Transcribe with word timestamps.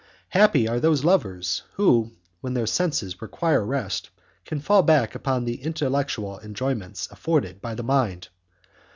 Happy 0.29 0.67
are 0.67 0.79
those 0.79 1.03
lovers 1.03 1.61
who, 1.75 2.11
when 2.39 2.55
their 2.55 2.65
senses 2.65 3.21
require 3.21 3.63
rest, 3.63 4.09
can 4.45 4.59
fall 4.59 4.81
back 4.81 5.13
upon 5.13 5.45
the 5.45 5.61
intellectual 5.61 6.39
enjoyments 6.39 7.07
afforded 7.11 7.61
by 7.61 7.75
the 7.75 7.83
mind! 7.83 8.29